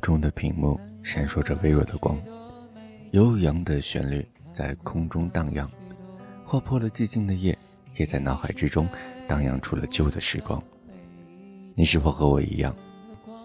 [0.00, 2.20] 中的屏幕闪烁着微弱的光，
[3.12, 5.70] 悠扬的旋律在空中荡漾，
[6.44, 7.56] 划破了寂静的夜，
[7.96, 8.88] 也在脑海之中
[9.26, 10.62] 荡漾出了旧的时光。
[11.74, 12.74] 你是否和我一样，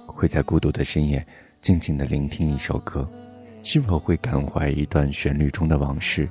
[0.05, 1.25] 会在孤独的深夜
[1.61, 3.09] 静静的聆听一首歌？
[3.61, 6.27] 是否会感怀一段旋律中的往事？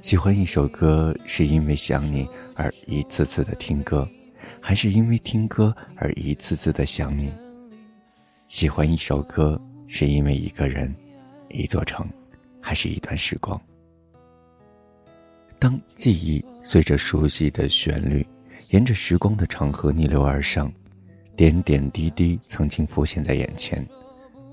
[0.00, 4.08] 喜欢一首歌是因为想你而一次次的听歌，
[4.60, 7.32] 还是因为听歌而一次次的想你？
[8.48, 10.92] 喜欢一首歌，是因为一个人、
[11.50, 12.08] 一座城，
[12.62, 13.60] 还是一段时光？
[15.58, 18.26] 当记忆随着熟悉的旋律，
[18.70, 20.72] 沿着时光的长河逆流而上，
[21.36, 23.86] 点点滴滴曾经浮现在眼前，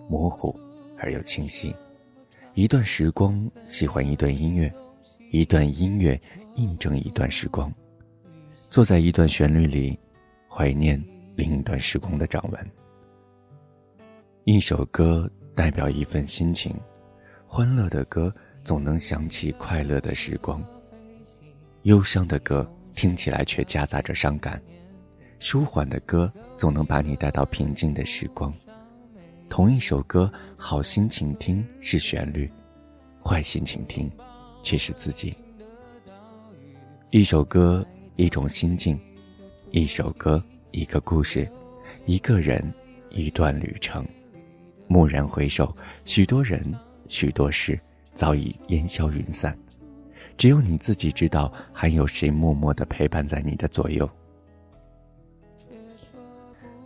[0.10, 0.54] 模糊
[1.00, 1.74] 而又清晰。
[2.54, 4.72] 一段时光，喜欢一段音乐，
[5.32, 6.20] 一段音乐
[6.58, 7.74] 印证一段时光。
[8.70, 9.98] 坐在一段旋律里，
[10.50, 11.02] 怀念
[11.38, 12.85] 另一段时光的掌纹。
[14.48, 16.80] 一首歌代表一份心情，
[17.48, 18.32] 欢乐的歌
[18.64, 20.64] 总能想起快乐的时光，
[21.82, 24.62] 忧伤的歌听起来却夹杂着伤感，
[25.40, 28.54] 舒缓的歌总能把你带到平静的时光。
[29.50, 32.48] 同一首歌，好心情听是旋律，
[33.20, 34.08] 坏心情听
[34.62, 35.36] 却是自己。
[37.10, 37.84] 一首歌，
[38.16, 38.96] 一种心境；
[39.72, 41.48] 一首歌，一个故事；
[42.06, 42.72] 一个人，
[43.10, 44.06] 一段旅程。
[44.88, 46.74] 蓦然回首，许多人，
[47.08, 47.80] 许多事，
[48.14, 49.58] 早已烟消云散。
[50.38, 54.10] 只有你自己知道，还有谁默默的陪伴在你的左右。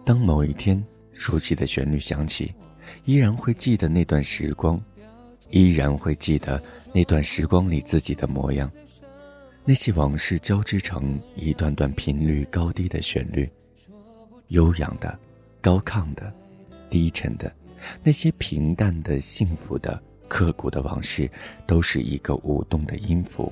[0.06, 0.84] 当某一天，
[1.14, 2.54] 熟悉的旋律响起，
[3.06, 4.82] 依然会记得那段时光，
[5.50, 6.62] 依然会记得
[6.94, 8.72] 那段时光里自己的模样。
[9.66, 13.48] 那些往事交织成一段段频率高低的旋律，
[14.48, 15.20] 悠扬的，
[15.62, 16.34] 高亢的，
[16.90, 17.52] 低沉的。
[18.04, 21.30] 那些平淡的、幸福的、刻骨的往事，
[21.66, 23.52] 都是一个舞动的音符，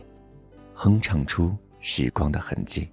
[0.73, 2.87] 哼唱出时光的痕迹。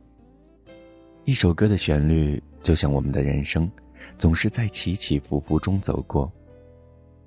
[1.24, 3.70] 一首歌的旋律，就像我们的人生，
[4.18, 6.30] 总是在起起伏伏中走过。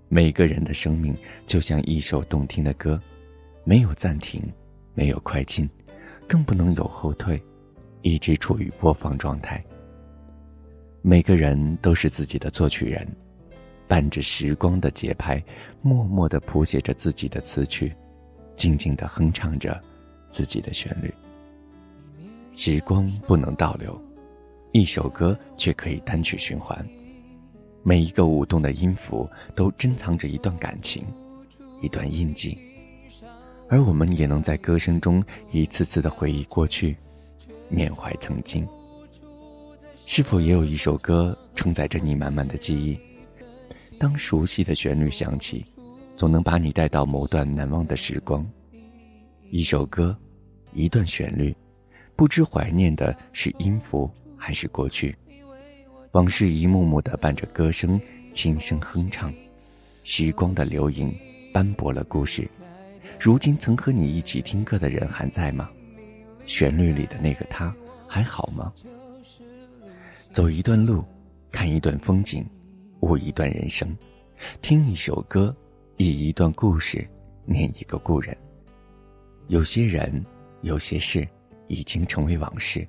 [0.09, 3.01] 每个人的生命就像一首动听的歌，
[3.63, 4.41] 没有暂停，
[4.93, 5.69] 没有快进，
[6.27, 7.43] 更不能有后退，
[8.01, 9.63] 一直处于播放状态。
[11.01, 13.07] 每个人都是自己的作曲人。
[13.87, 15.41] 伴着时光的节拍，
[15.81, 17.95] 默默地谱写着自己的词曲，
[18.55, 19.81] 静静地哼唱着
[20.29, 21.13] 自己的旋律。
[22.53, 23.99] 时光不能倒流，
[24.71, 26.85] 一首歌却可以单曲循环。
[27.83, 31.05] 每一个舞动的音符都珍藏着一段感情，
[31.81, 32.57] 一段印记，
[33.69, 36.97] 而我们也能在歌声中一次次的回忆过去，
[37.69, 38.67] 缅怀曾经。
[40.05, 42.97] 是否也有一首歌承载着你满满的记忆？
[43.99, 45.65] 当熟悉的旋律响起，
[46.15, 48.45] 总能把你带到某段难忘的时光。
[49.49, 50.15] 一首歌，
[50.73, 51.55] 一段旋律，
[52.15, 55.15] 不知怀念的是音符还是过去。
[56.11, 57.99] 往事一幕幕的伴着歌声
[58.31, 59.33] 轻声哼唱，
[60.03, 61.13] 时光的流影
[61.53, 62.47] 斑驳了故事。
[63.19, 65.69] 如今曾和你一起听歌的人还在吗？
[66.45, 67.73] 旋律里的那个他
[68.07, 68.71] 还好吗？
[70.31, 71.03] 走一段路，
[71.51, 72.47] 看一段风景。
[73.07, 73.95] 悟一段人生，
[74.61, 75.55] 听一首歌，
[75.95, 77.07] 以一段故事，
[77.45, 78.35] 念一个故人。
[79.47, 80.25] 有些人，
[80.61, 81.25] 有些事，
[81.69, 82.85] 已经成为往事，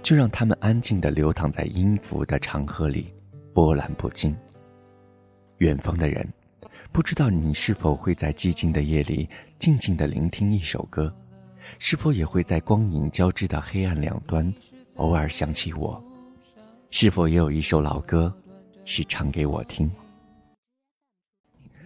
[0.00, 3.12] 就让他们安静的流淌在音符的长河里，
[3.52, 4.36] 波澜不惊。
[5.56, 6.24] 远方的人，
[6.92, 11.12] 不知道你是否会在寂静的夜里，静静的聆听一首歌，
[11.80, 14.54] 是否也会在光影交织的黑暗两端，
[14.94, 16.00] 偶尔想起我？
[16.90, 18.32] 是否也有一首老歌？
[18.90, 19.88] 是唱给我听。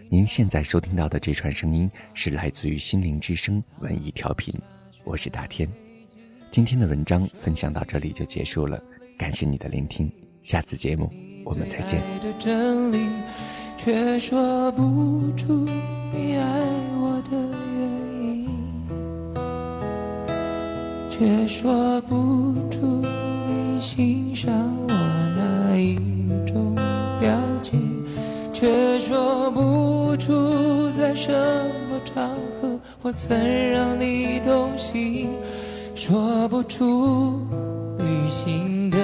[0.08, 4.54] 您现在收听到的这串声音是来自于心灵之声文艺调频，
[5.02, 5.68] 我是大天。
[6.52, 8.80] 今天的文章分享到这里就结束了，
[9.18, 10.08] 感谢你的聆听，
[10.44, 11.12] 下次节目
[11.44, 12.00] 我们再见。
[13.76, 15.68] 却说不出
[16.14, 16.46] 你爱
[17.00, 17.36] 我的
[17.80, 17.82] 原
[18.38, 18.48] 因，
[21.10, 22.86] 却说不出
[23.48, 24.52] 你欣赏
[24.86, 26.11] 我哪一。
[31.24, 31.30] 什
[31.88, 32.30] 么场
[32.60, 33.38] 合我曾
[33.70, 35.30] 让你动心，
[35.94, 37.40] 说不出
[37.96, 38.98] 旅行的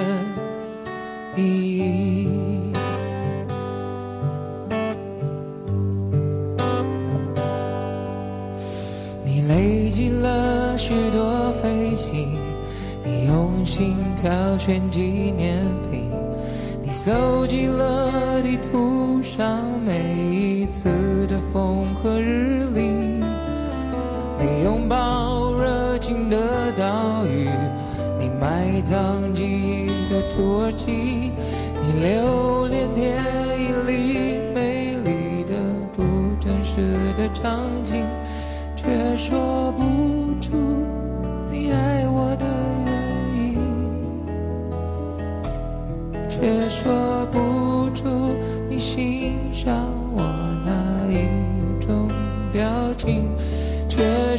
[1.37, 2.27] 意义。
[9.23, 12.37] 你累积了许多飞行，
[13.05, 16.09] 你用心挑选纪念品。
[16.83, 20.89] 你搜集了地图上每一次
[21.51, 22.81] 风和日丽，
[24.39, 27.49] 你拥抱热情的岛屿，
[28.19, 31.31] 你埋葬记忆的土耳其，
[31.81, 33.17] 你留恋电
[33.59, 35.55] 影里美丽的
[35.95, 36.03] 不
[36.39, 38.05] 真实的场景，
[38.75, 40.51] 却说不出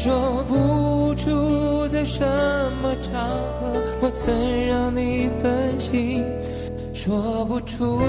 [0.02, 2.24] 说不出在什
[2.80, 3.12] 么场
[3.60, 6.24] 合我曾让你分心，
[6.94, 8.00] 说不出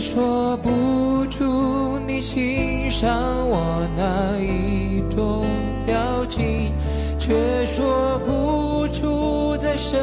[0.00, 3.12] 说不出你欣赏
[3.48, 5.44] 我哪一种
[5.84, 6.72] 表情，
[7.18, 9.98] 却说不出在什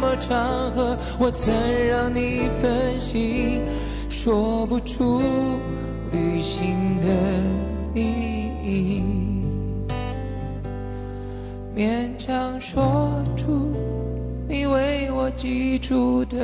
[0.00, 1.52] 么场合我曾
[1.88, 3.60] 让你分心，
[4.08, 5.20] 说不出
[6.12, 7.08] 旅行的
[7.94, 9.02] 意义。
[11.76, 13.72] 勉强说出
[14.48, 16.36] 你为我寄出的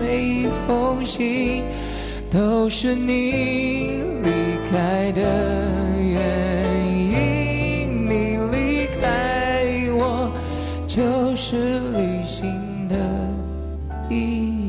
[0.00, 1.64] 每一封信，
[2.32, 5.20] 都是你离开的
[6.00, 9.62] 原因你离开
[9.98, 10.32] 我
[10.86, 12.96] 就是旅行的
[14.08, 14.61] 意义。